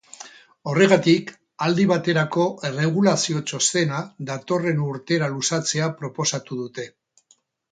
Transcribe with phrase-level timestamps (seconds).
[0.69, 1.27] Horregatik,
[1.65, 6.89] aldi baterako erregulazio txostena datorren urtera luzatzea proposatu dute.